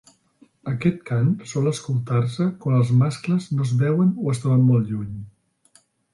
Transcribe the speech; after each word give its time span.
Aquest 0.69 1.03
cant 1.09 1.27
sol 1.51 1.71
escoltar-se 1.71 2.47
quan 2.65 2.79
els 2.79 2.95
mascles 3.03 3.47
no 3.59 3.69
es 3.69 3.75
veuen 3.83 4.11
o 4.25 4.35
es 4.35 4.43
troben 4.47 4.67
molt 4.73 4.93
lluny. 4.95 5.15